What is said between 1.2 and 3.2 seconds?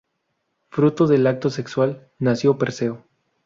acto sexual, nació Perseo.